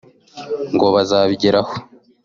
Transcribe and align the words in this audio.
ngo 0.73 0.87
bazabigeraho 0.95 1.73